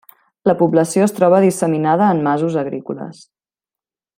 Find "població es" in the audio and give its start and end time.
0.61-1.13